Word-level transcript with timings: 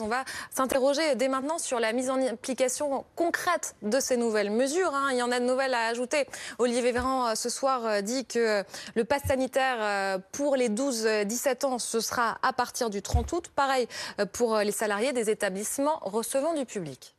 On 0.00 0.08
va 0.08 0.24
s'interroger 0.50 1.16
dès 1.16 1.28
maintenant 1.28 1.58
sur 1.58 1.78
la 1.78 1.92
mise 1.92 2.08
en 2.08 2.18
application 2.26 3.04
concrète 3.14 3.74
de 3.82 4.00
ces 4.00 4.16
nouvelles 4.16 4.48
mesures. 4.48 4.94
Hein. 4.94 5.08
Il 5.12 5.18
y 5.18 5.22
en 5.22 5.30
a 5.30 5.38
de 5.38 5.44
nouvelles 5.44 5.74
à 5.74 5.88
ajouter. 5.88 6.24
Olivier 6.58 6.92
Véran, 6.92 7.28
euh, 7.28 7.34
ce 7.34 7.50
soir, 7.50 7.84
euh, 7.84 8.00
dit 8.00 8.24
que 8.24 8.38
euh, 8.38 8.62
le 8.94 9.04
pass 9.04 9.24
sanitaire 9.28 10.18
pour 10.32 10.56
les 10.56 10.70
12-17 10.70 11.66
ans, 11.66 11.78
ce 11.78 12.00
sera 12.00 12.38
à 12.42 12.54
partir 12.54 12.88
du 12.88 13.02
30 13.02 13.30
août. 13.32 13.50
Pareil 13.54 13.86
pour 14.32 14.56
les 14.56 14.72
salariés 14.72 15.12
des 15.12 15.28
établissements 15.28 15.98
recevant 16.00 16.54
du 16.54 16.64
public. 16.64 17.14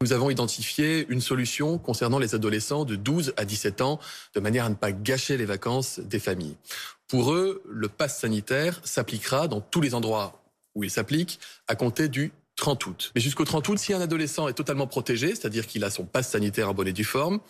Nous 0.00 0.12
avons 0.12 0.30
identifié 0.30 1.04
une 1.08 1.20
solution 1.20 1.78
concernant 1.78 2.20
les 2.20 2.36
adolescents 2.36 2.84
de 2.84 2.94
12 2.94 3.34
à 3.36 3.44
17 3.44 3.80
ans, 3.80 3.98
de 4.34 4.40
manière 4.40 4.66
à 4.66 4.68
ne 4.68 4.76
pas 4.76 4.92
gâcher 4.92 5.36
les 5.36 5.44
vacances 5.44 5.98
des 5.98 6.20
familles. 6.20 6.56
Pour 7.08 7.32
eux, 7.32 7.64
le 7.68 7.88
pass 7.88 8.20
sanitaire 8.20 8.80
s'appliquera 8.84 9.48
dans 9.48 9.60
tous 9.60 9.80
les 9.80 9.94
endroits 9.94 10.43
où 10.74 10.84
il 10.84 10.90
s'applique 10.90 11.38
à 11.68 11.74
compter 11.74 12.08
du 12.08 12.32
30 12.56 12.86
août. 12.86 13.12
Mais 13.14 13.20
jusqu'au 13.20 13.44
30 13.44 13.68
août, 13.68 13.78
si 13.78 13.92
un 13.92 14.00
adolescent 14.00 14.48
est 14.48 14.54
totalement 14.54 14.86
protégé, 14.86 15.28
c'est-à-dire 15.28 15.66
qu'il 15.66 15.84
a 15.84 15.90
son 15.90 16.04
passe 16.04 16.30
sanitaire 16.30 16.70
en 16.70 16.74
bonne 16.74 16.88
et 16.88 16.92
due 16.92 17.04
forme, 17.04 17.40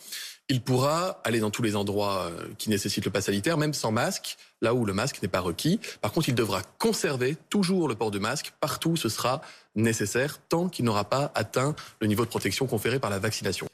il 0.49 0.61
pourra 0.61 1.21
aller 1.25 1.41
dans 1.41 1.51
tous 1.51 1.63
les 1.63 1.75
endroits 1.75 2.31
euh, 2.31 2.49
qui 2.59 2.69
nécessitent 2.69 3.07
le 3.07 3.11
pass 3.11 3.27
sanitaire, 3.27 3.57
même 3.57 3.73
sans 3.73 3.93
masque, 3.93 4.37
là 4.61 4.75
où 4.75 4.85
le 4.85 4.93
masque 4.93 5.23
n'est 5.23 5.29
pas 5.29 5.41
requis. 5.41 5.81
Par 6.03 6.13
contre, 6.13 6.29
il 6.29 6.35
devra 6.35 6.63
conserver 6.79 7.37
toujours 7.49 7.89
le 7.89 7.95
port 7.95 8.11
de 8.11 8.19
masque 8.19 8.53
partout 8.61 8.91
où 8.91 8.97
ce 8.97 9.09
sera 9.09 9.41
nécessaire, 9.75 10.39
tant 10.49 10.69
qu'il 10.69 10.85
n'aura 10.85 11.09
pas 11.09 11.33
atteint 11.35 11.75
le 12.01 12.07
niveau 12.07 12.25
de 12.25 12.31
protection 12.31 12.67
conféré 12.67 12.99
par 12.99 13.11
la 13.11 13.19
vaccination. 13.19 13.67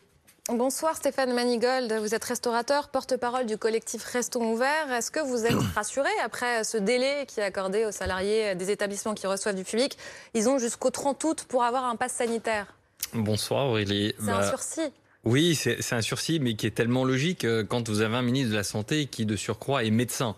Bonsoir 0.53 0.97
Stéphane 0.97 1.33
Manigold, 1.33 1.93
vous 2.01 2.13
êtes 2.13 2.25
restaurateur, 2.25 2.89
porte-parole 2.89 3.47
du 3.47 3.57
collectif 3.57 4.03
Restons 4.03 4.53
ouverts. 4.53 4.91
Est-ce 4.91 5.13
que 5.13 5.21
vous 5.21 5.47
êtes 5.47 5.63
rassuré 5.75 6.09
après 6.25 6.65
ce 6.65 6.77
délai 6.77 7.25
qui 7.29 7.39
est 7.39 7.45
accordé 7.45 7.85
aux 7.85 7.93
salariés 7.93 8.57
des 8.57 8.71
établissements 8.73 9.15
qui 9.15 9.29
reçoivent 9.29 9.55
du 9.55 9.63
public? 9.63 9.97
Ils 10.35 10.49
ont 10.49 10.59
jusqu'au 10.59 10.91
30 10.91 11.23
août 11.23 11.47
pour 11.49 11.63
avoir 11.63 11.85
un 11.85 11.95
pass 11.95 12.15
sanitaire. 12.15 12.75
Bonsoir 13.15 13.67
Aurélie. 13.67 14.13
C'est 14.19 14.31
un 14.31 14.39
bah, 14.39 14.49
sursis. 14.49 14.93
Oui, 15.25 15.55
c'est 15.55 15.93
un 15.93 16.01
sursis, 16.01 16.41
mais 16.41 16.55
qui 16.55 16.67
est 16.67 16.71
tellement 16.71 17.05
logique 17.05 17.45
euh, 17.45 17.63
quand 17.63 17.89
vous 17.89 18.01
avez 18.01 18.17
un 18.17 18.23
ministre 18.23 18.51
de 18.53 18.57
la 18.57 18.65
Santé 18.65 19.05
qui, 19.07 19.27
de 19.27 19.37
surcroît, 19.37 19.85
est 19.85 19.91
médecin 19.91 20.35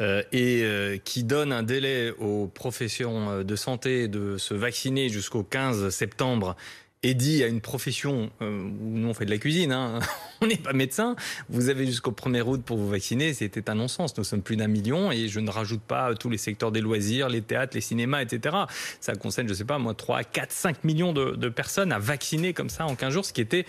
euh, 0.00 0.22
et 0.32 0.62
euh, 0.64 0.98
qui 0.98 1.22
donne 1.22 1.52
un 1.52 1.62
délai 1.62 2.10
aux 2.18 2.48
professions 2.48 3.44
de 3.44 3.56
santé 3.56 4.08
de 4.08 4.36
se 4.36 4.54
vacciner 4.54 5.08
jusqu'au 5.08 5.44
15 5.44 5.90
septembre 5.90 6.56
et 7.02 7.14
dit 7.14 7.44
à 7.44 7.46
une 7.46 7.60
profession 7.60 8.30
où 8.40 8.44
nous 8.44 9.08
on 9.08 9.14
fait 9.14 9.24
de 9.24 9.30
la 9.30 9.38
cuisine, 9.38 9.72
hein, 9.72 10.00
on 10.40 10.46
n'est 10.46 10.56
pas 10.56 10.72
médecin, 10.72 11.16
vous 11.48 11.68
avez 11.68 11.86
jusqu'au 11.86 12.10
1er 12.10 12.42
août 12.42 12.62
pour 12.64 12.76
vous 12.76 12.88
vacciner, 12.88 13.34
c'était 13.34 13.70
un 13.70 13.76
non-sens. 13.76 14.16
Nous 14.16 14.24
sommes 14.24 14.42
plus 14.42 14.56
d'un 14.56 14.68
million 14.68 15.12
et 15.12 15.28
je 15.28 15.40
ne 15.40 15.50
rajoute 15.50 15.82
pas 15.82 16.14
tous 16.14 16.30
les 16.30 16.38
secteurs 16.38 16.72
des 16.72 16.80
loisirs, 16.80 17.28
les 17.28 17.42
théâtres, 17.42 17.74
les 17.74 17.80
cinémas, 17.80 18.22
etc. 18.22 18.56
Ça 19.00 19.14
concerne, 19.14 19.46
je 19.46 19.52
ne 19.52 19.58
sais 19.58 19.64
pas, 19.64 19.78
moi, 19.78 19.94
3, 19.94 20.24
4, 20.24 20.50
5 20.50 20.84
millions 20.84 21.12
de, 21.12 21.36
de 21.36 21.48
personnes 21.48 21.92
à 21.92 21.98
vacciner 21.98 22.52
comme 22.52 22.70
ça 22.70 22.86
en 22.86 22.94
15 22.94 23.12
jours, 23.12 23.24
ce 23.24 23.32
qui 23.32 23.40
était 23.40 23.66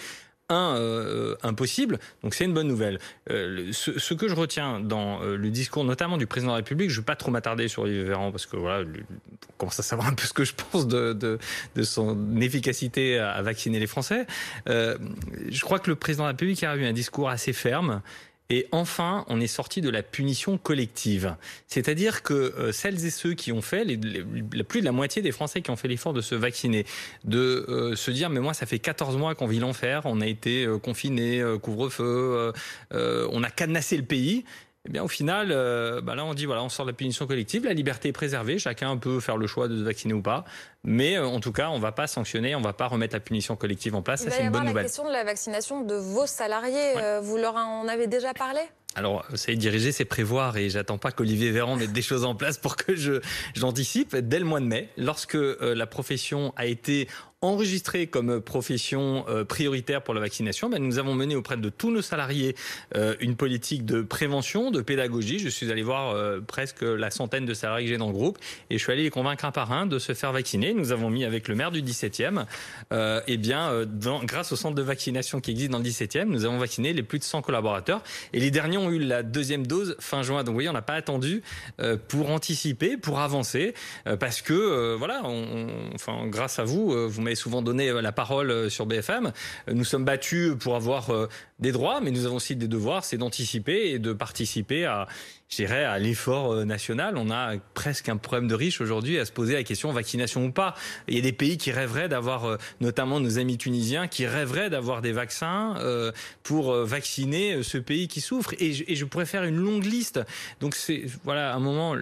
un 0.50 0.76
euh, 0.76 1.36
impossible. 1.44 2.00
Donc 2.24 2.34
c'est 2.34 2.46
une 2.46 2.54
bonne 2.54 2.68
nouvelle. 2.68 3.00
Euh, 3.30 3.72
ce, 3.72 4.14
que 4.14 4.28
je 4.28 4.36
retiens 4.36 4.80
dans 4.80 5.22
euh, 5.22 5.38
le 5.38 5.50
discours, 5.50 5.84
notamment 5.84 6.18
du 6.18 6.28
président 6.28 6.52
de 6.52 6.54
la 6.54 6.58
République, 6.58 6.90
je 6.90 6.96
ne 6.96 7.02
vais 7.02 7.06
pas 7.06 7.16
trop 7.16 7.32
m'attarder 7.32 7.68
sur 7.68 7.84
Olivier 7.84 8.04
Véran 8.04 8.32
parce 8.32 8.46
que 8.46 8.58
voilà, 8.58 8.84
on 8.84 9.54
commence 9.58 9.80
à 9.80 9.84
savoir 9.84 10.08
un 10.08 10.14
peu 10.14 10.26
ce 10.26 10.34
que 10.34 10.44
je 10.44 10.54
pense 10.54 10.88
de, 10.88 11.14
de, 11.14 11.38
de 11.76 11.84
son 11.84 12.38
efficacité 12.42 13.20
à, 13.20 13.42
vacciner 13.42 13.80
les 13.80 13.88
Français. 13.88 14.26
je 14.68 15.62
crois 15.62 15.80
que 15.80 15.90
le 15.90 15.96
président 15.96 16.24
de 16.24 16.28
la 16.28 16.32
République 16.32 16.64
a 16.64 16.76
eu 16.76 16.86
un 16.86 16.94
discours 16.94 17.30
assez 17.30 17.54
ferme 17.54 18.02
et 18.52 18.68
enfin, 18.72 19.26
on 19.28 19.40
est 19.40 19.48
sorti 19.48 19.80
de 19.80 19.90
la 19.90 20.02
punition 20.02 20.58
collective. 20.58 21.36
C'est-à-dire 21.68 22.24
que 22.24 22.34
euh, 22.34 22.72
celles 22.72 23.06
et 23.06 23.12
ceux 23.12 23.36
qui 23.36 23.52
ont 23.52 23.62
fait, 23.62 23.84
les, 23.84 23.98
plus 24.64 24.80
de 24.80 24.86
la 24.86 24.92
moitié 24.92 25.22
des 25.22 25.32
Français 25.32 25.62
qui 25.62 25.70
ont 25.70 25.76
fait 25.76 25.88
l'effort 25.88 26.14
de 26.14 26.22
se 26.22 26.34
vacciner, 26.34 26.86
de 27.26 27.66
euh, 27.70 27.96
se 27.96 28.10
dire, 28.10 28.32
mais 28.32 28.40
moi, 28.40 28.56
ça 28.56 28.66
fait 28.66 28.80
14 28.80 29.18
mois 29.18 29.36
qu'on 29.36 29.46
vit 29.46 29.60
l'enfer, 29.60 30.02
on 30.06 30.20
a 30.20 30.26
été 30.26 30.66
euh, 30.66 30.80
confinés, 30.80 31.44
couvre-feu, 31.62 32.52
on 32.92 33.44
a 33.44 33.50
cadenassé 33.52 33.98
le 33.98 34.04
pays. 34.04 34.46
Eh 34.90 34.92
bien, 34.92 35.04
au 35.04 35.08
final, 35.08 35.50
euh, 35.52 36.02
bah 36.02 36.16
là, 36.16 36.26
on 36.26 36.34
dit 36.34 36.48
voilà, 36.48 36.64
on 36.64 36.70
sort 36.70 36.84
de 36.84 36.90
la 36.90 36.96
punition 36.96 37.28
collective, 37.28 37.64
la 37.64 37.74
liberté 37.74 38.10
est 38.10 38.12
préservée, 38.12 38.58
chacun 38.58 38.98
peut 38.98 39.20
faire 39.20 39.38
le 39.38 39.46
choix 39.46 39.68
de 39.68 39.78
se 39.78 39.84
vacciner 39.84 40.16
ou 40.16 40.24
pas, 40.24 40.46
mais 40.84 41.16
euh, 41.16 41.28
en 41.28 41.40
tout 41.40 41.52
cas, 41.52 41.70
on 41.70 41.78
va 41.78 41.92
pas 41.92 42.08
sanctionner, 42.08 42.56
on 42.56 42.62
va 42.62 42.74
pas 42.74 42.88
remettre 42.88 43.14
la 43.14 43.20
punition 43.20 43.56
collective 43.56 43.94
en 43.94 44.02
place. 44.02 44.24
ça, 44.24 44.32
c'est 44.32 44.42
une 44.42 44.50
bonne 44.50 44.62
nouvelle. 44.62 44.78
La 44.78 44.82
question 44.82 45.06
de 45.06 45.12
la 45.12 45.24
vaccination 45.24 45.82
de 45.82 45.94
vos 45.94 46.26
salariés, 46.26 46.98
euh, 46.98 47.20
vous 47.22 47.38
leur 47.38 47.56
en 47.56 47.88
avez 47.88 48.08
déjà 48.08 48.34
parlé? 48.34 48.62
Alors, 48.96 49.28
c'est 49.36 49.54
diriger, 49.54 49.92
c'est 49.92 50.06
prévoir, 50.06 50.58
et 50.58 50.72
j'attends 50.72 50.98
pas 50.98 51.12
qu'Olivier 51.12 51.52
Véran 51.52 51.76
mette 51.76 51.94
des 51.94 52.02
choses 52.02 52.26
en 52.26 52.34
place 52.34 52.58
pour 52.58 52.76
que 52.76 52.96
je 52.96 53.22
j'anticipe. 53.54 54.16
Dès 54.16 54.40
le 54.40 54.46
mois 54.46 54.60
de 54.60 54.66
mai, 54.66 54.90
lorsque 54.98 55.38
la 55.62 55.86
profession 55.86 56.52
a 56.58 56.66
été 56.66 57.08
enregistrée 57.42 58.08
comme 58.08 58.42
profession 58.42 59.26
euh, 59.30 59.46
prioritaire 59.46 60.02
pour 60.02 60.14
la 60.14 60.20
vaccination, 60.20 60.70
ben, 60.70 60.84
nous 60.84 61.00
avons 61.00 61.14
mené 61.16 61.36
auprès 61.36 61.56
de 61.56 61.70
tous 61.70 61.90
nos 61.90 62.02
salariés 62.02 62.56
euh, 62.98 63.16
une 63.22 63.38
politique 63.38 63.86
de 63.86 64.02
prévention, 64.02 64.72
de 64.72 64.82
pédagogie. 64.82 65.40
Je 65.40 65.48
suis 65.48 65.72
allé 65.72 65.82
voir 65.82 66.14
euh, 66.14 66.42
presque 66.42 66.82
la 66.82 67.12
centaine 67.12 67.46
de 67.46 67.54
salariés 67.54 67.86
que 67.86 67.92
j'ai 67.92 67.98
dans 67.98 68.08
le 68.08 68.14
groupe 68.14 68.38
et 68.70 68.78
je 68.78 68.84
suis 68.84 68.92
allé 68.92 69.04
les 69.04 69.10
convaincre 69.10 69.46
un 69.46 69.52
par 69.52 69.72
un 69.72 69.86
de 69.86 70.00
se 70.00 70.14
faire 70.14 70.34
vacciner. 70.34 70.74
Nous 70.74 70.92
avons 70.92 71.10
mis 71.10 71.24
avec 71.24 71.48
le 71.48 71.56
maire 71.56 71.72
du 71.72 71.82
17e, 71.82 72.46
euh, 72.92 73.22
eh 73.28 73.38
bien, 73.38 73.86
dans, 73.86 74.22
grâce 74.24 74.52
au 74.52 74.58
centre 74.58 74.76
de 74.76 74.82
vaccination 74.82 75.40
qui 75.40 75.52
existe 75.52 75.72
dans 75.72 75.78
le 75.78 75.86
17e, 75.86 76.26
nous 76.26 76.44
avons 76.44 76.58
vacciné 76.58 76.92
les 76.92 77.04
plus 77.04 77.20
de 77.20 77.24
100 77.24 77.42
collaborateurs 77.42 78.04
et 78.34 78.40
les 78.42 78.52
derniers 78.52 78.78
ont 78.78 78.92
eu 78.92 79.00
la 79.00 79.24
deuxième 79.24 79.66
dose 79.66 79.96
fin 80.00 80.24
juin. 80.24 80.40
Donc 80.40 80.48
vous 80.48 80.54
voyez, 80.56 80.70
on 80.70 80.74
n'a 80.74 80.82
pas 80.82 80.96
attendu 80.96 81.42
pour 82.10 82.32
anticiper, 82.32 82.98
pour 82.98 83.20
avancer, 83.20 83.74
parce 84.20 84.42
que 84.42 84.96
voilà, 84.96 85.22
on, 85.24 85.68
enfin, 85.96 86.28
grâce 86.28 86.60
à 86.60 86.64
vous, 86.64 87.10
vous 87.10 87.22
souvent 87.36 87.62
donné 87.62 87.90
euh, 87.90 88.02
la 88.02 88.12
parole 88.12 88.52
euh, 88.52 88.70
sur 88.70 88.86
BFM. 88.86 89.32
Euh, 89.68 89.74
nous 89.74 89.84
sommes 89.84 90.06
battus 90.06 90.54
pour 90.60 90.76
avoir 90.76 91.10
des 91.60 91.72
droits, 91.72 92.02
mais 92.02 92.12
nous 92.12 92.26
avons 92.26 92.38
aussi 92.38 92.56
des 92.56 92.68
devoirs, 92.68 93.04
c'est 93.04 93.18
d'anticiper 93.18 93.92
et 93.92 94.00
de 94.00 94.14
participer 94.14 94.86
à, 94.86 95.08
je 95.50 95.64
à 95.66 96.00
l'effort 96.00 96.66
national. 96.66 97.18
On 97.18 97.32
a 97.32 97.58
presque 97.74 98.10
un 98.10 98.18
problème 98.18 98.48
de 98.48 98.56
riche 98.56 98.82
aujourd'hui 98.82 99.18
à 99.20 99.26
se 99.26 99.32
poser 99.32 99.54
la 99.54 99.64
question 99.64 99.92
vaccination 99.92 100.46
ou 100.46 100.52
pas. 100.52 100.76
Il 101.08 101.16
y 101.16 101.18
a 101.18 101.22
des 101.22 101.34
pays 101.34 101.58
qui 101.58 101.72
rêveraient 101.72 102.08
d'avoir, 102.08 102.58
notamment 102.82 103.20
nos 103.20 103.40
amis 103.40 103.58
tunisiens, 103.58 104.08
qui 104.08 104.26
rêveraient 104.26 104.70
d'avoir 104.70 105.02
des 105.02 105.12
vaccins 105.12 105.76
pour 106.44 106.74
vacciner 106.74 107.64
ce 107.64 107.78
pays 107.78 108.08
qui 108.08 108.22
souffre. 108.22 108.54
Et 108.60 108.74
je, 108.74 108.84
et 108.88 108.96
je 108.96 109.06
pourrais 109.06 109.26
faire 109.26 109.44
une 109.44 109.58
longue 109.58 109.86
liste. 109.86 110.20
Donc 110.60 110.76
c'est, 110.76 111.06
voilà, 111.24 111.52
à 111.52 111.56
un 111.56 111.60
moment, 111.60 111.96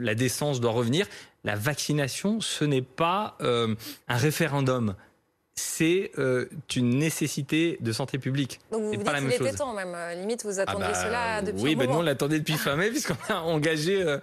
la 0.00 0.14
décence 0.14 0.60
doit 0.60 0.72
revenir 0.72 1.06
la 1.44 1.56
vaccination, 1.56 2.40
ce 2.40 2.64
n'est 2.64 2.82
pas 2.82 3.36
euh, 3.40 3.74
un 4.08 4.16
référendum 4.16 4.94
c'est 5.56 6.10
euh, 6.18 6.48
une 6.74 6.98
nécessité 6.98 7.78
de 7.80 7.92
santé 7.92 8.18
publique. 8.18 8.60
Donc 8.72 8.82
vous, 8.82 8.92
vous 8.92 9.04
pas 9.04 9.20
dites 9.20 9.30
qu'il 9.30 9.46
était 9.46 9.56
temps 9.56 9.72
même, 9.72 9.94
euh, 9.94 10.14
limite 10.14 10.44
vous 10.44 10.58
attendiez 10.58 10.86
ah 10.88 10.92
bah, 10.92 11.02
cela 11.02 11.42
depuis 11.42 11.62
Oui, 11.62 11.76
ben 11.76 11.88
nous 11.88 11.98
on 11.98 12.02
l'attendait 12.02 12.40
depuis 12.40 12.54
fin 12.54 12.74
mai 12.74 12.90
puisqu'on 12.90 13.16
a 13.28 13.36
engagé 13.42 14.02
euh, 14.02 14.18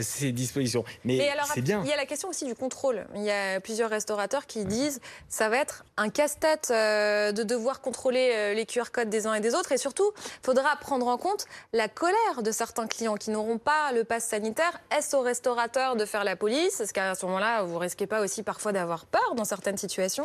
ces 0.00 0.32
dispositions. 0.32 0.84
Mais 1.04 1.30
c'est 1.54 1.60
bien. 1.60 1.82
Il 1.84 1.88
y 1.88 1.92
a 1.92 1.96
la 1.96 2.06
question 2.06 2.28
aussi 2.28 2.46
du 2.46 2.56
contrôle. 2.56 3.06
Il 3.14 3.22
y 3.22 3.30
a 3.30 3.60
plusieurs 3.60 3.90
restaurateurs 3.90 4.46
qui 4.46 4.64
disent 4.64 5.00
ça 5.28 5.48
va 5.48 5.58
être 5.58 5.84
un 5.96 6.08
casse-tête 6.08 6.70
de 6.70 7.42
devoir 7.42 7.80
contrôler 7.80 8.54
les 8.54 8.66
QR 8.66 8.90
codes 8.92 9.08
des 9.08 9.26
uns 9.26 9.34
et 9.34 9.40
des 9.40 9.54
autres 9.54 9.72
et 9.72 9.78
surtout, 9.78 10.10
il 10.16 10.44
faudra 10.44 10.74
prendre 10.76 11.06
en 11.06 11.16
compte 11.16 11.46
la 11.72 11.88
colère 11.88 12.42
de 12.42 12.50
certains 12.50 12.88
clients 12.88 13.16
qui 13.16 13.30
n'auront 13.30 13.58
pas 13.58 13.92
le 13.92 14.02
pass 14.04 14.24
sanitaire. 14.24 14.80
Est-ce 14.96 15.14
aux 15.14 15.20
restaurateurs 15.20 15.96
de 15.96 16.04
faire 16.04 16.24
la 16.24 16.34
police? 16.34 16.80
Est-ce 16.80 16.92
qu'à 16.92 17.14
ce 17.14 17.24
moment-là, 17.26 17.62
vous 17.62 17.78
risquez 17.78 18.06
pas 18.06 18.20
aussi 18.20 18.42
parfois 18.42 18.72
d'avoir 18.72 19.06
peur 19.06 19.34
dans 19.36 19.44
certaines 19.44 19.78
situations? 19.78 20.24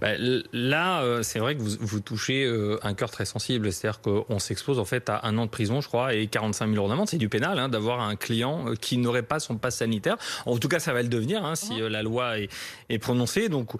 Bah, 0.00 0.10
là, 0.52 1.02
euh, 1.02 1.22
c'est 1.22 1.38
vrai 1.38 1.56
que 1.56 1.62
vous, 1.62 1.76
vous 1.80 2.00
touchez 2.00 2.44
euh, 2.44 2.78
un 2.82 2.94
cœur 2.94 3.10
très 3.10 3.24
sensible. 3.24 3.72
C'est-à-dire 3.72 4.00
qu'on 4.00 4.38
s'expose 4.38 4.78
en 4.78 4.84
fait 4.84 5.08
à 5.08 5.26
un 5.26 5.38
an 5.38 5.46
de 5.46 5.50
prison, 5.50 5.80
je 5.80 5.88
crois, 5.88 6.14
et 6.14 6.26
45 6.26 6.66
000 6.66 6.76
euros 6.76 6.88
d'amende. 6.88 7.08
C'est 7.08 7.18
du 7.18 7.28
pénal 7.28 7.58
hein, 7.58 7.68
d'avoir 7.68 8.00
un 8.00 8.16
client 8.16 8.68
euh, 8.68 8.74
qui 8.74 8.98
n'aurait 8.98 9.22
pas 9.22 9.40
son 9.40 9.56
passe 9.56 9.76
sanitaire. 9.76 10.16
En 10.46 10.58
tout 10.58 10.68
cas, 10.68 10.78
ça 10.78 10.92
va 10.92 11.02
le 11.02 11.08
devenir 11.08 11.44
hein, 11.44 11.54
si 11.54 11.80
la 11.80 12.02
loi 12.02 12.38
est, 12.38 12.48
est 12.88 12.98
prononcée. 12.98 13.48
Donc, 13.48 13.72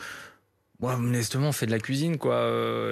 moi, 0.81 0.94
honnêtement, 0.94 1.49
on 1.49 1.53
fait 1.53 1.67
de 1.67 1.71
la 1.71 1.79
cuisine, 1.79 2.19
quoi. 2.19 2.49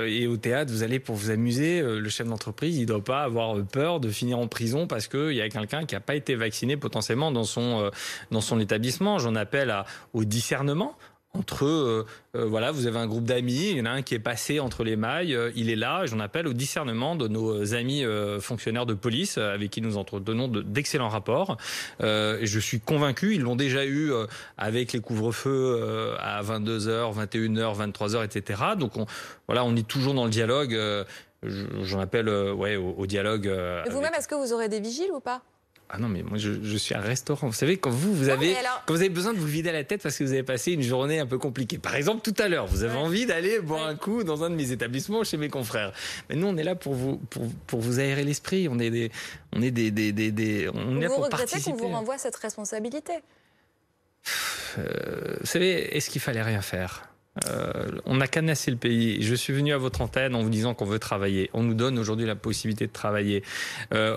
Et 0.06 0.28
au 0.28 0.36
théâtre, 0.36 0.70
vous 0.70 0.84
allez 0.84 1.00
pour 1.00 1.16
vous 1.16 1.30
amuser. 1.30 1.82
Le 1.82 2.08
chef 2.08 2.26
d'entreprise, 2.28 2.76
il 2.76 2.82
ne 2.82 2.86
doit 2.86 3.02
pas 3.02 3.22
avoir 3.22 3.56
peur 3.64 3.98
de 3.98 4.10
finir 4.10 4.38
en 4.38 4.46
prison 4.46 4.86
parce 4.86 5.08
qu'il 5.08 5.32
y 5.32 5.40
a 5.40 5.48
quelqu'un 5.48 5.86
qui 5.86 5.96
n'a 5.96 6.00
pas 6.00 6.14
été 6.14 6.36
vacciné 6.36 6.76
potentiellement 6.76 7.32
dans 7.32 7.42
son, 7.42 7.90
dans 8.30 8.40
son 8.40 8.60
établissement. 8.60 9.18
J'en 9.18 9.34
appelle 9.34 9.70
à, 9.70 9.86
au 10.12 10.24
discernement 10.24 10.96
entre 11.32 11.64
euh, 11.64 12.06
euh, 12.34 12.44
voilà, 12.44 12.72
vous 12.72 12.86
avez 12.86 12.98
un 12.98 13.06
groupe 13.06 13.24
d'amis, 13.24 13.70
il 13.70 13.78
y 13.78 13.80
en 13.80 13.86
a 13.86 13.90
un 13.90 14.02
qui 14.02 14.14
est 14.14 14.20
passé 14.20 14.58
entre 14.58 14.82
les 14.82 14.96
mailles, 14.96 15.34
euh, 15.34 15.52
il 15.54 15.70
est 15.70 15.76
là, 15.76 16.04
j'en 16.06 16.18
appelle 16.18 16.48
au 16.48 16.52
discernement 16.52 17.14
de 17.14 17.28
nos 17.28 17.74
amis 17.74 18.04
fonctionnaires 18.40 18.86
de 18.86 18.94
police 18.94 19.38
avec 19.38 19.70
qui 19.70 19.80
nous 19.80 19.96
entretenons 19.96 20.48
d'excellents 20.48 21.08
rapports. 21.08 21.56
je 22.00 22.58
suis 22.58 22.80
convaincu, 22.80 23.34
ils 23.34 23.42
l'ont 23.42 23.56
déjà 23.56 23.86
eu 23.86 24.12
avec 24.58 24.92
les 24.92 25.00
couvre-feux 25.00 26.16
à 26.20 26.42
22h, 26.42 27.14
21h, 27.14 27.90
23h, 27.90 28.24
etc. 28.24 28.62
Donc 28.78 28.96
on, 28.96 29.06
voilà, 29.46 29.64
on 29.64 29.76
est 29.76 29.86
toujours 29.86 30.14
dans 30.14 30.24
le 30.24 30.30
dialogue. 30.30 30.78
J'en 31.42 32.00
appelle 32.00 32.28
ouais, 32.28 32.76
au, 32.76 33.06
dialogue. 33.06 33.46
Vous-même, 33.90 34.14
est-ce 34.16 34.28
que 34.28 34.34
vous 34.34 34.52
aurez 34.52 34.68
des 34.68 34.80
vigiles 34.80 35.10
ou 35.12 35.20
pas? 35.20 35.42
Ah 35.92 35.98
non, 35.98 36.08
mais 36.08 36.22
moi, 36.22 36.38
je, 36.38 36.76
suis 36.76 36.94
un 36.94 37.00
restaurant. 37.00 37.48
Vous 37.48 37.52
savez, 37.52 37.76
quand 37.76 37.90
vous, 37.90 38.14
vous 38.14 38.28
avez, 38.28 38.54
quand 38.86 38.94
vous 38.94 39.00
avez 39.00 39.08
besoin 39.08 39.32
de 39.32 39.38
vous 39.38 39.46
vider 39.46 39.72
la 39.72 39.82
tête 39.82 40.00
parce 40.02 40.16
que 40.16 40.22
vous 40.22 40.32
avez 40.32 40.44
passé 40.44 40.72
une 40.72 40.82
journée 40.82 41.18
un 41.18 41.26
peu 41.26 41.36
compliquée. 41.36 41.78
Par 41.78 41.96
exemple, 41.96 42.20
tout 42.22 42.40
à 42.40 42.48
l'heure, 42.48 42.66
vous 42.66 42.84
avez 42.84 42.96
envie 42.96 43.26
d'aller 43.26 43.58
boire 43.58 43.86
un 43.86 43.96
coup 43.96 44.22
dans 44.22 44.44
un 44.44 44.50
de 44.50 44.54
mes 44.54 44.70
établissements 44.70 45.24
chez 45.24 45.36
mes 45.36 45.48
confrères. 45.48 45.92
Mais 46.28 46.36
nous, 46.36 46.46
on 46.46 46.56
est 46.56 46.62
là 46.62 46.76
pour 46.76 46.94
vous, 46.94 47.16
pour, 47.16 47.48
pour 47.66 47.80
vous 47.80 47.98
aérer 47.98 48.22
l'esprit. 48.22 48.68
On 48.68 48.78
est 48.78 48.90
des, 48.90 49.10
on 49.52 49.62
est 49.62 49.72
des, 49.72 49.90
des, 49.90 50.12
des, 50.12 50.30
des 50.30 50.68
on 50.72 50.98
est 50.98 51.00
là 51.00 51.08
vous 51.08 51.62
qu'on 51.64 51.76
vous 51.76 51.88
renvoie 51.88 52.18
cette 52.18 52.36
responsabilité? 52.36 53.14
Euh, 54.78 55.36
Vous 55.40 55.46
savez, 55.46 55.96
est-ce 55.96 56.08
qu'il 56.08 56.20
fallait 56.20 56.42
rien 56.42 56.62
faire? 56.62 57.09
Euh, 57.48 57.90
on 58.04 58.20
a 58.20 58.26
canassé 58.26 58.70
le 58.70 58.76
pays. 58.76 59.22
Je 59.22 59.34
suis 59.34 59.52
venu 59.52 59.72
à 59.72 59.78
votre 59.78 60.00
antenne 60.00 60.34
en 60.34 60.42
vous 60.42 60.50
disant 60.50 60.74
qu'on 60.74 60.84
veut 60.84 60.98
travailler. 60.98 61.50
On 61.52 61.62
nous 61.62 61.74
donne 61.74 61.98
aujourd'hui 61.98 62.26
la 62.26 62.36
possibilité 62.36 62.86
de 62.86 62.92
travailler. 62.92 63.42
Euh, 63.94 64.16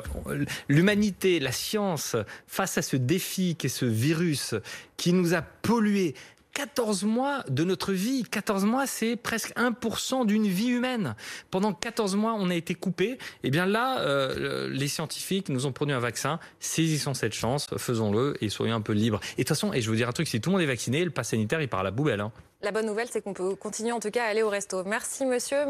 l'humanité, 0.67 1.39
la 1.39 1.51
science, 1.51 2.15
face 2.47 2.77
à 2.77 2.81
ce 2.81 2.97
défi 2.97 3.55
qu'est 3.55 3.69
ce 3.69 3.85
virus 3.85 4.55
qui 4.97 5.13
nous 5.13 5.33
a 5.33 5.41
pollué, 5.41 6.15
14 6.53 7.03
mois 7.03 7.43
de 7.49 7.63
notre 7.63 7.93
vie. 7.93 8.23
14 8.23 8.65
mois, 8.65 8.85
c'est 8.85 9.15
presque 9.15 9.55
1% 9.55 10.25
d'une 10.25 10.47
vie 10.47 10.69
humaine. 10.69 11.15
Pendant 11.51 11.73
14 11.73 12.15
mois, 12.15 12.35
on 12.37 12.49
a 12.49 12.55
été 12.55 12.75
coupé. 12.75 13.11
Et 13.11 13.17
eh 13.45 13.49
bien 13.49 13.65
là, 13.65 13.99
euh, 13.99 14.69
les 14.69 14.87
scientifiques 14.87 15.49
nous 15.49 15.65
ont 15.65 15.71
produit 15.71 15.95
un 15.95 15.99
vaccin. 15.99 16.39
Saisissons 16.59 17.13
cette 17.13 17.33
chance, 17.33 17.67
faisons-le 17.77 18.37
et 18.41 18.49
soyons 18.49 18.75
un 18.75 18.81
peu 18.81 18.93
libres. 18.93 19.19
Et 19.23 19.29
de 19.29 19.35
toute 19.37 19.49
façon, 19.49 19.73
et 19.73 19.81
je 19.81 19.89
veux 19.89 19.95
dire 19.95 20.09
un 20.09 20.13
truc, 20.13 20.27
si 20.27 20.39
tout 20.39 20.49
le 20.49 20.53
monde 20.53 20.61
est 20.61 20.67
vacciné, 20.67 21.03
le 21.03 21.11
pass 21.11 21.29
sanitaire, 21.29 21.61
il 21.61 21.67
part 21.67 21.81
à 21.81 21.83
la 21.83 21.91
poubelle. 21.91 22.21
Hein. 22.21 22.31
La 22.61 22.71
bonne 22.71 22.85
nouvelle, 22.85 23.07
c'est 23.11 23.21
qu'on 23.21 23.33
peut 23.33 23.55
continuer 23.55 23.91
en 23.91 23.99
tout 23.99 24.11
cas 24.11 24.23
à 24.23 24.27
aller 24.27 24.43
au 24.43 24.49
resto. 24.49 24.83
Merci 24.85 25.25
monsieur. 25.25 25.57